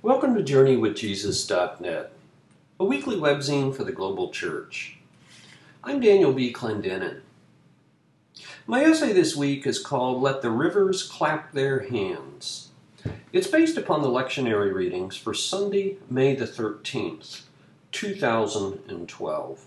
[0.00, 2.12] Welcome to JourneyWithJesus.net,
[2.78, 4.96] a weekly webzine for the global church.
[5.82, 6.52] I'm Daniel B.
[6.52, 7.22] Clendenin.
[8.64, 12.68] My essay this week is called Let the Rivers Clap Their Hands.
[13.32, 17.42] It's based upon the lectionary readings for Sunday, May the 13th,
[17.90, 19.64] 2012.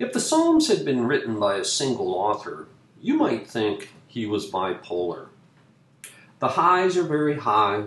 [0.00, 2.66] If the Psalms had been written by a single author,
[3.00, 5.28] you might think he was bipolar.
[6.40, 7.84] The highs are very high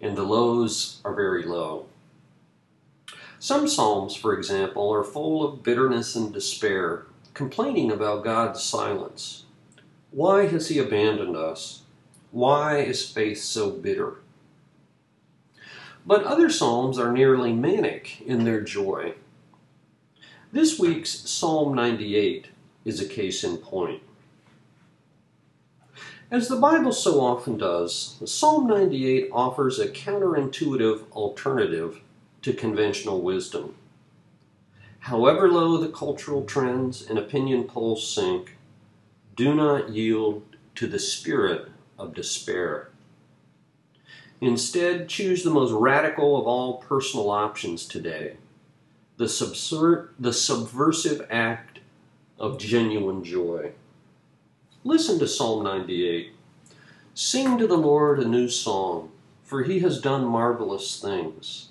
[0.00, 1.86] and the lows are very low.
[3.38, 9.44] Some Psalms, for example, are full of bitterness and despair, complaining about God's silence.
[10.10, 11.82] Why has He abandoned us?
[12.32, 14.18] Why is faith so bitter?
[16.04, 19.14] But other Psalms are nearly manic in their joy.
[20.52, 22.48] This week's Psalm 98
[22.84, 24.02] is a case in point.
[26.32, 32.02] As the Bible so often does, Psalm 98 offers a counterintuitive alternative
[32.42, 33.74] to conventional wisdom.
[35.00, 38.56] However low the cultural trends and opinion polls sink,
[39.34, 40.44] do not yield
[40.76, 42.90] to the spirit of despair.
[44.40, 48.36] Instead, choose the most radical of all personal options today
[49.16, 51.80] the, the subversive act
[52.38, 53.72] of genuine joy.
[54.82, 56.32] Listen to Psalm 98.
[57.12, 59.10] Sing to the Lord a new song,
[59.42, 61.68] for he has done marvelous things.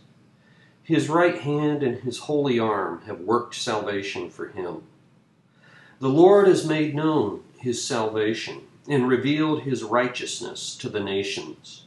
[0.83, 4.83] His right hand and his holy arm have worked salvation for him.
[5.99, 11.85] The Lord has made known his salvation and revealed his righteousness to the nations.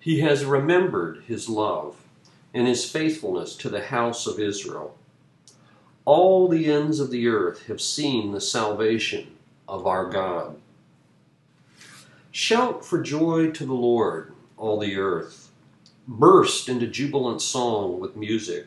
[0.00, 2.06] He has remembered his love
[2.54, 4.96] and his faithfulness to the house of Israel.
[6.06, 9.36] All the ends of the earth have seen the salvation
[9.72, 10.56] of our God.
[12.30, 15.50] Shout for joy to the Lord, all the earth.
[16.06, 18.66] Burst into jubilant song with music.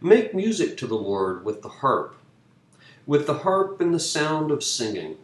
[0.00, 2.14] Make music to the Lord with the harp,
[3.06, 5.16] with the harp and the sound of singing,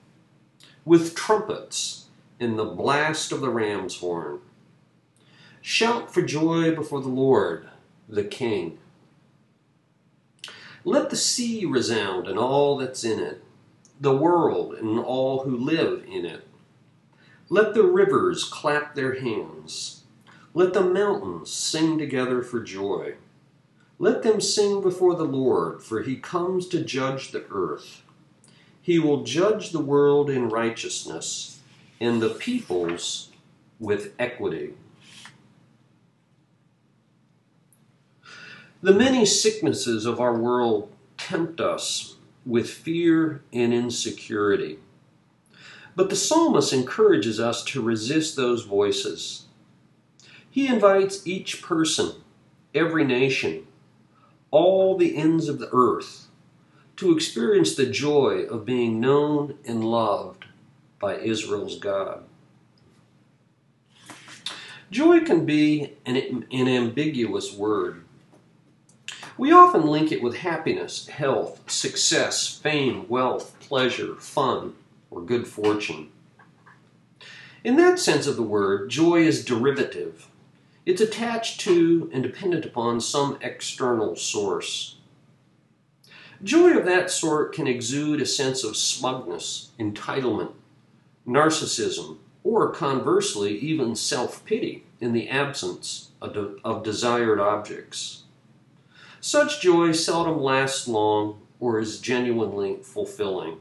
[0.85, 2.07] with trumpets
[2.41, 4.41] and the blast of the ram's horn.
[5.63, 7.69] Shout for joy before the Lord,
[8.09, 8.79] the King.
[10.85, 13.45] Let the sea resound and all that's in it
[14.01, 16.49] the world and all who live in it.
[17.51, 20.05] Let the rivers clap their hands.
[20.55, 23.15] Let the mountains sing together for joy.
[23.99, 28.03] Let them sing before the Lord, for he comes to judge the earth.
[28.81, 31.61] He will judge the world in righteousness
[32.01, 33.29] and the peoples
[33.79, 34.75] with equity.
[38.83, 42.17] The many sicknesses of our world tempt us
[42.51, 44.79] with fear and insecurity.
[45.95, 49.47] But the psalmist encourages us to resist those voices.
[50.51, 52.13] He invites each person,
[52.75, 53.69] every nation,
[54.51, 56.27] all the ends of the earth
[56.97, 60.47] to experience the joy of being known and loved
[60.99, 62.25] by Israel's God.
[64.91, 66.17] Joy can be an,
[66.51, 68.05] an ambiguous word.
[69.41, 74.75] We often link it with happiness, health, success, fame, wealth, pleasure, fun,
[75.11, 76.11] or good fortune.
[77.65, 80.29] In that sense of the word, joy is derivative.
[80.85, 84.97] It's attached to and dependent upon some external source.
[86.43, 90.53] Joy of that sort can exude a sense of smugness, entitlement,
[91.27, 98.25] narcissism, or conversely, even self pity in the absence of, de- of desired objects.
[99.23, 103.59] Such joy seldom lasts long or is genuinely fulfilling,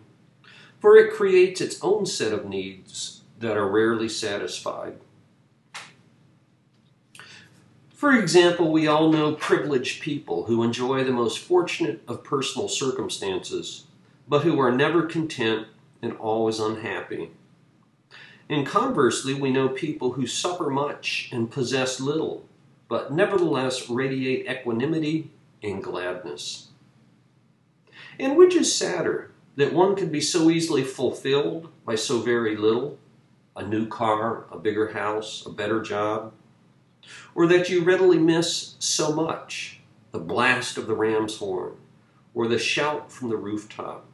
[0.79, 4.95] for it creates its own set of needs that are rarely satisfied.
[7.93, 13.83] For example, we all know privileged people who enjoy the most fortunate of personal circumstances,
[14.29, 15.67] but who are never content
[16.01, 17.31] and always unhappy.
[18.49, 22.45] And conversely, we know people who suffer much and possess little,
[22.87, 25.31] but nevertheless radiate equanimity
[25.63, 26.67] and gladness.
[28.19, 32.97] And which is sadder, that one could be so easily fulfilled by so very little
[33.55, 36.31] a new car, a bigger house, a better job,
[37.35, 41.73] or that you readily miss so much the blast of the ram's horn
[42.33, 44.05] or the shout from the rooftop.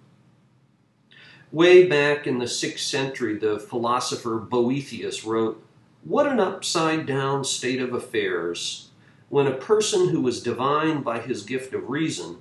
[1.52, 5.64] Way back in the 6th century, the philosopher Boethius wrote,
[6.04, 8.90] What an upside down state of affairs
[9.30, 12.38] when a person who is divine by his gift of reason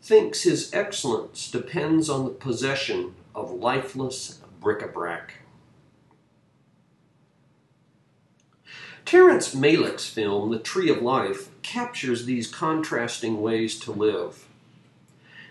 [0.00, 5.34] thinks his excellence depends on the possession of lifeless bric-a-brac.
[9.04, 14.46] Terrence Malick's film, The Tree of Life, captures these contrasting ways to live.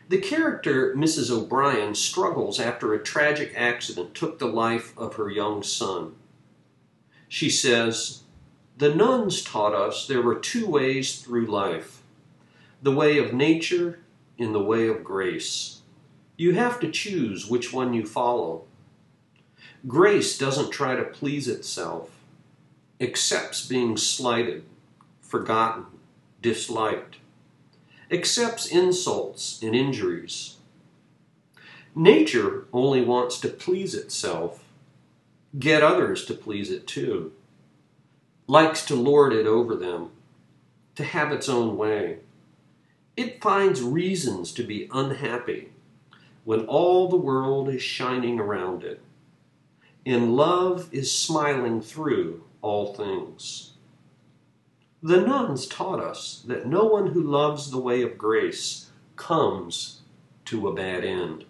[0.09, 1.29] The character, Mrs.
[1.29, 6.15] O'Brien, struggles after a tragic accident took the life of her young son.
[7.27, 8.20] She says,
[8.77, 12.01] The nuns taught us there were two ways through life
[12.81, 13.99] the way of nature
[14.39, 15.81] and the way of grace.
[16.35, 18.63] You have to choose which one you follow.
[19.87, 22.09] Grace doesn't try to please itself,
[22.99, 24.63] accepts being slighted,
[25.21, 25.85] forgotten,
[26.41, 27.17] disliked,
[28.09, 30.57] accepts insults and injuries.
[31.95, 34.63] Nature only wants to please itself,
[35.59, 37.31] get others to please it too,
[38.51, 40.09] likes to lord it over them,
[40.93, 42.17] to have its own way.
[43.15, 45.71] It finds reasons to be unhappy
[46.43, 49.01] when all the world is shining around it,
[50.05, 53.71] and love is smiling through all things.
[55.01, 60.01] The nuns taught us that no one who loves the way of grace comes
[60.43, 61.45] to a bad end.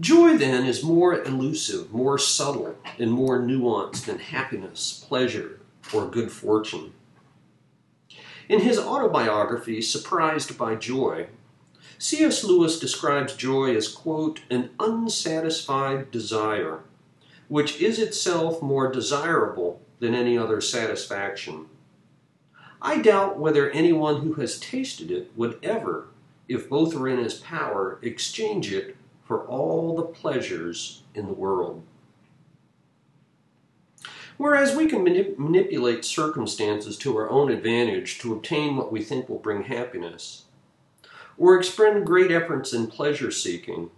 [0.00, 5.60] Joy, then, is more elusive, more subtle, and more nuanced than happiness, pleasure,
[5.92, 6.94] or good fortune.
[8.48, 11.28] In his autobiography, Surprised by Joy,
[11.98, 12.42] C.S.
[12.42, 16.80] Lewis describes joy as, quote, an unsatisfied desire,
[17.46, 21.66] which is itself more desirable than any other satisfaction.
[22.82, 26.08] I doubt whether anyone who has tasted it would ever,
[26.48, 31.82] if both are in his power, exchange it for all the pleasures in the world.
[34.36, 39.28] Whereas we can manip- manipulate circumstances to our own advantage to obtain what we think
[39.28, 40.44] will bring happiness,
[41.38, 43.90] or expend great efforts in pleasure seeking,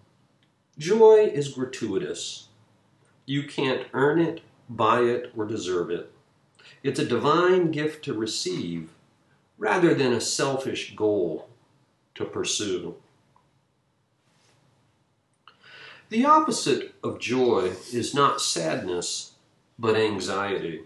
[0.79, 2.49] joy is gratuitous.
[3.25, 6.13] You can't earn it, buy it, or deserve it.
[6.83, 8.91] It's a divine gift to receive
[9.59, 11.49] rather than a selfish goal
[12.15, 12.97] to pursue.
[16.09, 19.33] The opposite of joy is not sadness,
[19.77, 20.83] but anxiety.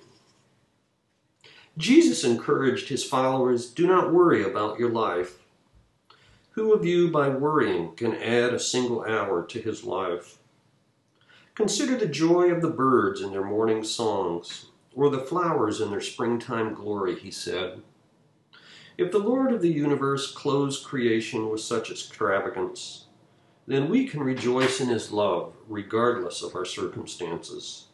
[1.76, 5.38] Jesus encouraged his followers do not worry about your life.
[6.52, 10.38] Who of you, by worrying, can add a single hour to his life?
[11.54, 16.00] Consider the joy of the birds in their morning songs, or the flowers in their
[16.00, 17.82] springtime glory, he said.
[18.96, 23.04] If the Lord of the universe clothes creation with such extravagance,
[23.66, 27.86] then we can rejoice in his love regardless of our circumstances.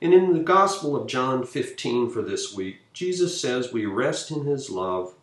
[0.00, 4.44] And in the Gospel of John 15 for this week, Jesus says we rest in
[4.44, 5.14] his love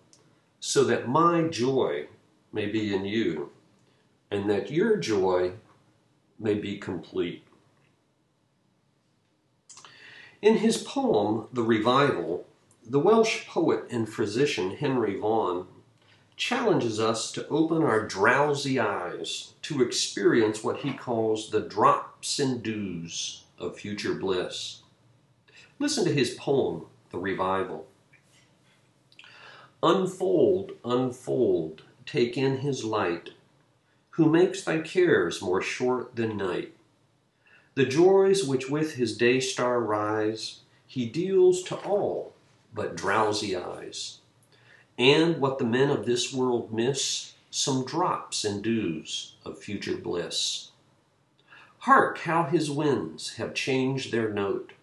[0.60, 2.08] so that my joy
[2.52, 3.52] may be in you
[4.32, 5.52] and that your joy
[6.40, 7.44] may be complete.
[10.42, 12.46] In his poem, The Revival,
[12.86, 15.68] the Welsh poet and physician Henry Vaughan
[16.36, 22.64] challenges us to open our drowsy eyes to experience what he calls the drops and
[22.64, 24.82] dews of future bliss.
[25.80, 27.88] Listen to his poem, The Revival.
[29.82, 33.32] Unfold, unfold, take in his light,
[34.12, 36.74] who makes thy cares more short than night.
[37.76, 42.34] The joys which with his day star rise, he deals to all
[42.74, 44.20] but drowsy eyes.
[44.98, 50.72] And what the men of this world miss, some drops and dews of future bliss.
[51.80, 54.74] Hark how his winds have changed their note,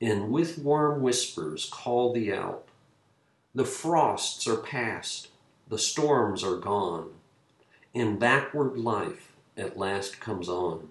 [0.00, 2.66] and with warm whispers call thee out.
[3.54, 5.28] The frosts are past,
[5.68, 7.10] the storms are gone,
[7.94, 10.88] and backward life at last comes on.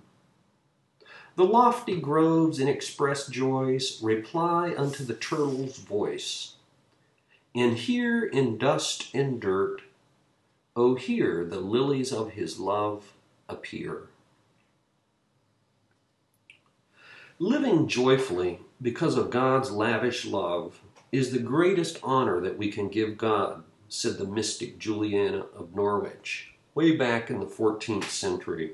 [1.36, 6.52] The lofty groves in expressed joys reply unto the turtle's voice.
[7.55, 9.83] And here in dust and dirt,
[10.75, 13.13] oh, here the lilies of his love
[13.48, 14.07] appear.
[17.38, 20.81] Living joyfully because of God's lavish love
[21.12, 26.53] is the greatest honor that we can give God, said the mystic Juliana of Norwich,
[26.74, 28.72] way back in the 14th century.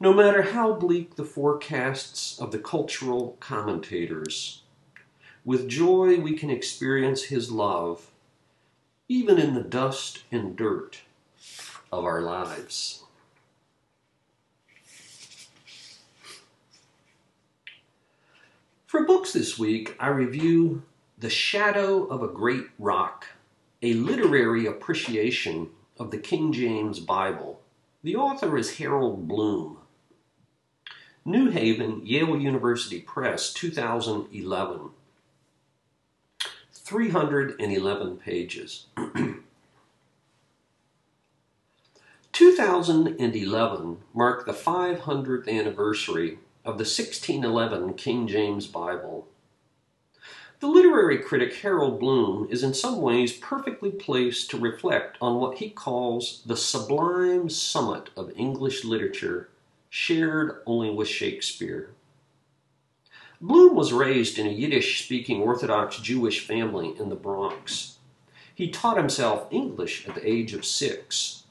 [0.00, 4.61] No matter how bleak the forecasts of the cultural commentators,
[5.44, 8.10] with joy we can experience His love,
[9.08, 11.00] even in the dust and dirt
[11.90, 13.02] of our lives.
[18.86, 20.82] For books this week, I review
[21.18, 23.26] The Shadow of a Great Rock,
[23.80, 27.62] a literary appreciation of the King James Bible.
[28.02, 29.78] The author is Harold Bloom.
[31.24, 34.90] New Haven, Yale University Press, 2011.
[36.84, 38.86] 311 pages.
[42.32, 49.28] 2011 marked the 500th anniversary of the 1611 King James Bible.
[50.60, 55.58] The literary critic Harold Bloom is in some ways perfectly placed to reflect on what
[55.58, 59.48] he calls the sublime summit of English literature,
[59.90, 61.90] shared only with Shakespeare.
[63.44, 67.98] Bloom was raised in a Yiddish speaking Orthodox Jewish family in the Bronx.
[68.54, 71.42] He taught himself English at the age of six.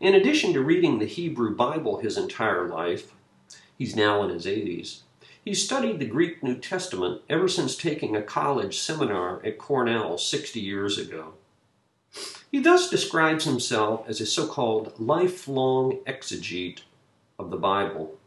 [0.00, 3.12] In addition to reading the Hebrew Bible his entire life,
[3.78, 5.02] he's now in his 80s,
[5.44, 10.58] he studied the Greek New Testament ever since taking a college seminar at Cornell 60
[10.58, 11.34] years ago.
[12.50, 16.80] He thus describes himself as a so called lifelong exegete
[17.38, 18.18] of the Bible.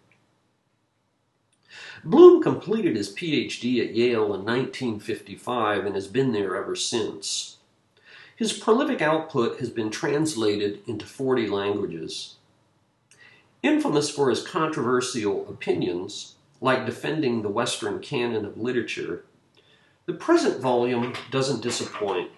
[2.04, 7.58] Bloom completed his PhD at Yale in 1955 and has been there ever since.
[8.36, 12.38] His prolific output has been translated into 40 languages.
[13.62, 19.26] Infamous for his controversial opinions, like defending the Western canon of literature,
[20.08, 22.32] the present volume doesn't disappoint.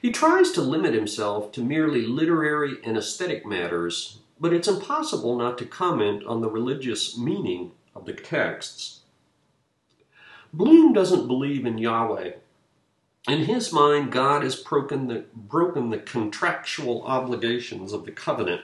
[0.00, 5.58] He tries to limit himself to merely literary and aesthetic matters, but it's impossible not
[5.58, 9.00] to comment on the religious meaning of the texts.
[10.52, 12.32] Bloom doesn't believe in Yahweh
[13.26, 18.62] in his mind, God has broken the, broken the contractual obligations of the covenant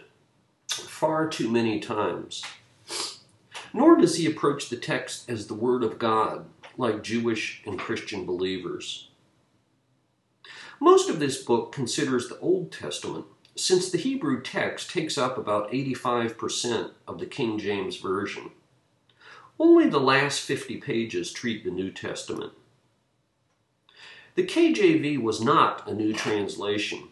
[0.68, 2.42] far too many times.
[3.72, 6.44] Nor does he approach the text as the Word of God,
[6.76, 9.08] like Jewish and Christian believers.
[10.78, 13.24] Most of this book considers the Old Testament,
[13.56, 18.50] since the Hebrew text takes up about 85% of the King James Version.
[19.60, 22.54] Only the last 50 pages treat the New Testament.
[24.34, 27.08] The KJV was not a new translation.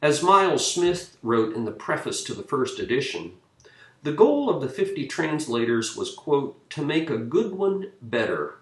[0.00, 3.32] As Miles Smith wrote in the preface to the first edition,
[4.04, 8.58] the goal of the 50 translators was, quote, to make a good one better,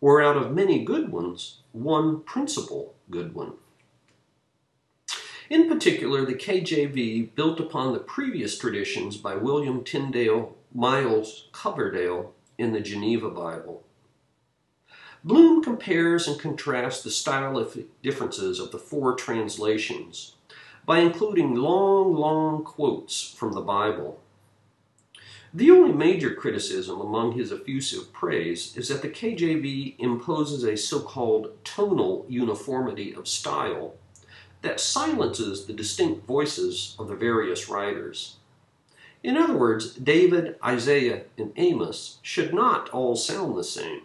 [0.00, 3.52] or out of many good ones, one principal good one.
[5.48, 12.74] In particular, the KJV built upon the previous traditions by William Tyndale Miles Coverdale in
[12.74, 13.82] the Geneva Bible.
[15.24, 20.34] Bloom compares and contrasts the stylistic differences of the four translations
[20.84, 24.20] by including long, long quotes from the Bible.
[25.54, 31.00] The only major criticism among his effusive praise is that the KJV imposes a so
[31.00, 33.94] called tonal uniformity of style
[34.60, 38.36] that silences the distinct voices of the various writers.
[39.26, 44.02] In other words, David, Isaiah, and Amos should not all sound the same.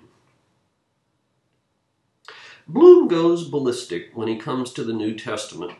[2.67, 5.73] Bloom goes ballistic when he comes to the New Testament.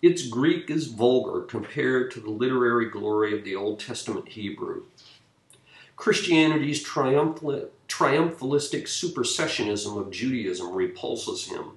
[0.00, 4.84] Its Greek is vulgar compared to the literary glory of the Old Testament Hebrew.
[5.96, 11.72] Christianity's triumphalistic supersessionism of Judaism repulses him.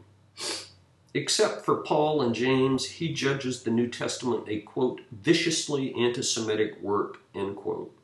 [1.13, 6.80] Except for Paul and James, he judges the New Testament a, quote, viciously anti Semitic
[6.82, 7.96] work, end quote.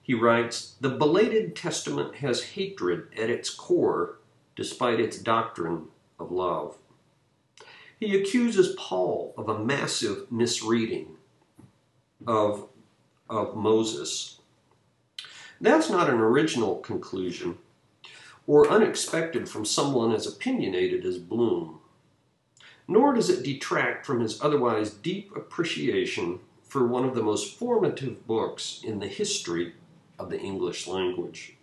[0.00, 4.18] He writes, The belated Testament has hatred at its core
[4.56, 5.86] despite its doctrine
[6.18, 6.78] of love.
[7.98, 11.16] He accuses Paul of a massive misreading
[12.26, 12.68] of,
[13.28, 14.40] of Moses.
[15.60, 17.58] That's not an original conclusion
[18.46, 21.80] or unexpected from someone as opinionated as Bloom,
[22.86, 28.26] nor does it detract from his otherwise deep appreciation for one of the most formative
[28.26, 29.74] books in the history
[30.18, 31.56] of the English language.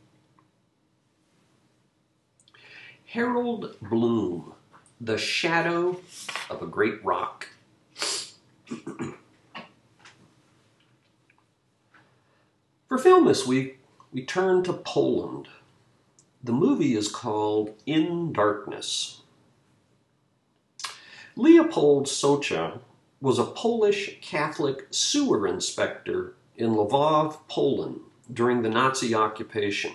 [3.05, 4.53] Harold Bloom,
[5.01, 6.00] The Shadow
[6.50, 7.50] of a Great Rock.
[12.88, 13.79] For film this week,
[14.13, 15.50] we turn to Poland.
[16.43, 19.21] The movie is called In Darkness.
[21.36, 22.79] Leopold Socha
[23.21, 28.00] was a Polish Catholic sewer inspector in Lvov, Poland
[28.33, 29.91] during the Nazi occupation.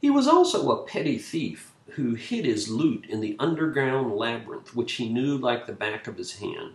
[0.00, 4.92] He was also a petty thief who hid his loot in the underground labyrinth which
[4.92, 6.74] he knew like the back of his hand.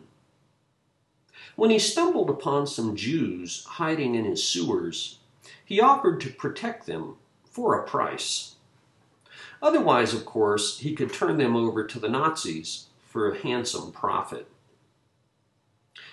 [1.55, 5.19] When he stumbled upon some Jews hiding in his sewers,
[5.63, 7.15] he offered to protect them
[7.57, 8.53] for a price.
[9.63, 14.47] Otherwise, of course, he could turn them over to the Nazis for a handsome profit.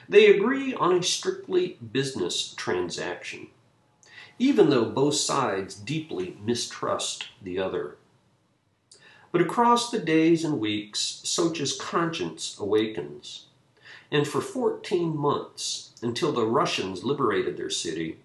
[0.09, 3.49] They agree on a strictly business transaction,
[4.39, 7.99] even though both sides deeply mistrust the other.
[9.31, 13.49] But across the days and weeks, Socha's conscience awakens.
[14.11, 18.21] And for 14 months, until the Russians liberated their city,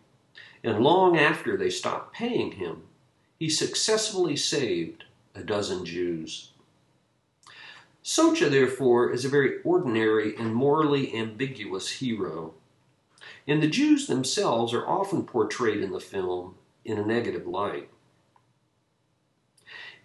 [0.64, 2.84] and long after they stopped paying him,
[3.40, 6.52] he successfully saved a dozen Jews.
[8.04, 12.54] Socha, therefore, is a very ordinary and morally ambiguous hero.
[13.48, 17.90] And the Jews themselves are often portrayed in the film in a negative light.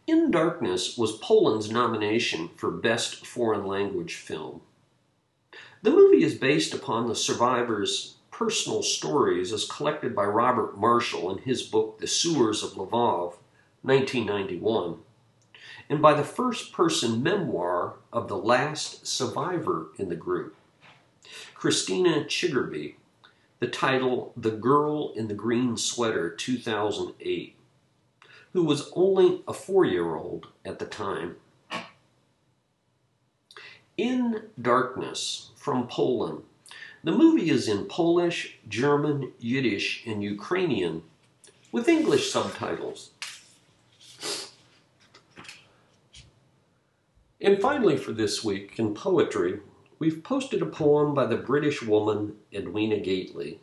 [0.06, 4.60] In Darkness was Poland's nomination for Best Foreign Language Film.
[5.82, 11.38] The movie is based upon the survivors' personal stories as collected by Robert Marshall in
[11.44, 13.36] his book The Sewers of Lvov,
[13.82, 14.98] 1991
[15.88, 20.56] and by the first person memoir of the last survivor in the group,
[21.54, 22.96] Christina Chiger by,
[23.60, 27.56] the title The Girl in the Green Sweater 2008,
[28.52, 31.36] who was only a four year old at the time.
[33.96, 36.42] In Darkness from Poland,
[37.04, 41.02] the movie is in Polish, German, Yiddish, and Ukrainian
[41.70, 43.10] with English subtitles.
[47.42, 49.60] And finally, for this week in poetry,
[49.98, 53.60] we've posted a poem by the British woman Edwina Gately.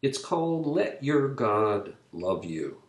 [0.00, 2.82] It's called Let Your God Love You.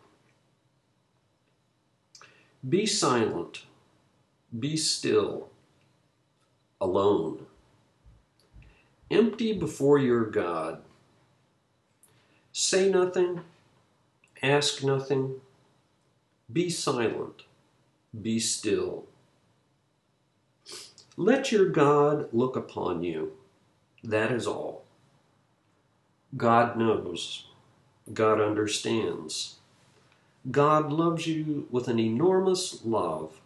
[2.68, 3.64] Be silent,
[4.56, 5.48] be still,
[6.80, 7.47] alone.
[9.10, 10.82] Empty before your God.
[12.52, 13.40] Say nothing,
[14.42, 15.40] ask nothing,
[16.52, 17.44] be silent,
[18.20, 19.06] be still.
[21.16, 23.32] Let your God look upon you.
[24.04, 24.84] That is all.
[26.36, 27.46] God knows.
[28.12, 29.56] God understands.
[30.50, 33.40] God loves you with an enormous love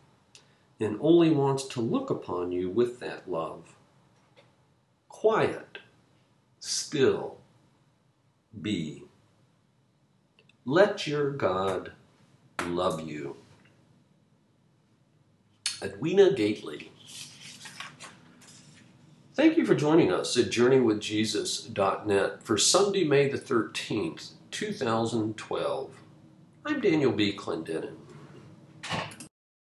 [0.81, 3.75] and only wants to look upon you with that love.
[5.22, 5.78] Quiet,
[6.58, 7.38] still,
[8.61, 9.04] be.
[10.64, 11.92] Let your God
[12.66, 13.37] love you.
[15.80, 16.90] Edwina Gately.
[19.35, 25.94] Thank you for joining us at JourneyWithJesus.net for Sunday, May the 13th, 2012.
[26.66, 27.32] I'm Daniel B.
[27.32, 28.02] Clendenin.